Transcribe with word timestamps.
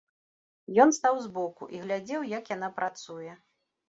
Ён 0.85 0.93
стаў 0.97 1.19
збоку 1.25 1.67
і 1.75 1.81
глядзеў, 1.83 2.23
як 2.31 2.49
яна 2.55 2.71
працуе. 2.81 3.31